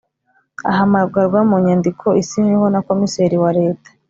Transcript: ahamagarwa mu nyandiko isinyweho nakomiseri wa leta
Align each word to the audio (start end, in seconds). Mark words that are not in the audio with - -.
ahamagarwa 0.71 1.39
mu 1.49 1.55
nyandiko 1.65 2.07
isinyweho 2.21 2.65
nakomiseri 2.73 3.35
wa 3.43 3.51
leta 3.59 3.89